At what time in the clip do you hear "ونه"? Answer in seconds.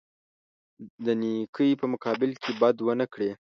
2.87-3.05